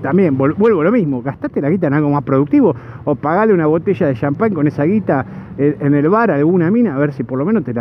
también 0.02 0.38
vuelvo 0.38 0.83
lo 0.83 0.92
mismo, 0.92 1.21
gastate 1.21 1.61
la 1.61 1.68
guita 1.68 1.88
en 1.88 1.95
algo 1.95 2.11
más 2.11 2.23
productivo 2.23 2.75
o 3.04 3.14
pagale 3.16 3.52
una 3.52 3.66
botella 3.66 4.07
de 4.07 4.14
champán 4.14 4.54
con 4.54 4.68
esa 4.68 4.85
guita 4.85 5.26
en 5.59 5.92
el 5.92 6.09
bar 6.09 6.30
alguna 6.30 6.71
mina, 6.71 6.95
a 6.95 6.99
ver 6.99 7.12
si 7.12 7.25
por 7.25 7.37
lo 7.37 7.45
menos 7.45 7.64
te 7.64 7.75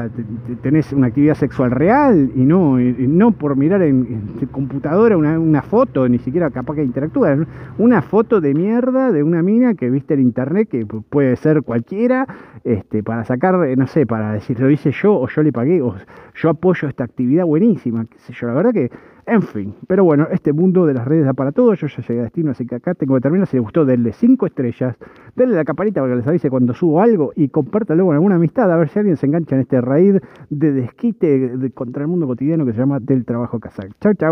tenés 0.64 0.92
una 0.92 1.08
actividad 1.08 1.36
sexual 1.36 1.70
real 1.70 2.32
y 2.36 2.42
no, 2.42 2.80
no 2.80 3.32
por 3.32 3.56
mirar 3.56 3.84
en, 3.84 4.38
computadora 4.52 5.16
una, 5.16 5.62
foto, 5.62 6.10
ni 6.10 6.18
siquiera 6.18 6.50
capaz 6.50 6.76
que 6.76 6.84
interactúa, 6.84 7.38
una 7.78 8.02
foto 8.02 8.42
de 8.42 8.47
mierda 8.54 9.12
de 9.12 9.24
una 9.24 9.42
mina 9.44 9.76
que 9.76 9.90
viste 9.90 10.14
en 10.14 10.22
internet, 10.22 10.70
que 10.70 10.86
puede 10.86 11.36
ser 11.36 11.64
cualquiera, 11.64 12.28
este, 12.64 13.04
para 13.04 13.24
sacar, 13.24 13.56
no 13.78 13.88
sé, 13.88 14.06
para 14.06 14.34
decir 14.34 14.60
lo 14.60 14.70
hice 14.70 14.92
yo 14.92 15.14
o 15.14 15.28
yo 15.28 15.44
le 15.44 15.52
pagué 15.52 15.82
o 15.82 15.96
yo 16.36 16.50
apoyo 16.50 16.88
esta 16.88 17.04
actividad 17.04 17.46
buenísima, 17.46 18.06
qué 18.06 18.20
sé 18.20 18.34
yo, 18.34 18.48
la 18.48 18.54
verdad 18.54 18.74
que 18.74 18.92
en 19.28 19.42
fin, 19.42 19.76
pero 19.88 20.06
bueno, 20.06 20.30
este 20.32 20.54
mundo 20.54 20.86
de 20.86 20.94
las 20.94 21.06
redes 21.06 21.26
da 21.26 21.34
para 21.34 21.52
todo. 21.52 21.74
Yo 21.74 21.88
ya 21.88 22.02
llegué 22.02 22.22
a 22.22 22.24
destino, 22.24 22.52
así 22.52 22.66
que 22.66 22.76
acá 22.76 22.94
tengo 22.94 23.16
que 23.16 23.20
terminar. 23.20 23.46
Si 23.46 23.58
les 23.58 23.62
gustó, 23.62 23.84
denle 23.84 24.14
5 24.14 24.46
estrellas, 24.46 24.96
denle 25.36 25.54
la 25.54 25.66
campanita 25.66 26.00
para 26.00 26.14
que 26.14 26.20
les 26.20 26.28
avise 26.28 26.50
cuando 26.50 26.74
subo 26.74 27.02
algo 27.02 27.34
y 27.36 27.50
compártalo 27.50 28.06
con 28.06 28.16
alguna 28.16 28.36
amistad 28.36 28.72
a 28.72 28.78
ver 28.78 28.88
si 28.88 29.00
alguien 29.00 29.18
se 29.18 29.26
engancha 29.26 29.56
en 29.56 29.62
este 29.64 29.82
raíz 29.82 30.16
de 30.50 30.72
desquite 30.72 31.52
contra 31.74 32.04
el 32.04 32.08
mundo 32.08 32.26
cotidiano 32.26 32.66
que 32.66 32.72
se 32.72 32.80
llama 32.80 33.02
del 33.02 33.26
trabajo 33.26 33.60
casal. 33.60 33.94
Chau, 34.00 34.14
chau. 34.14 34.26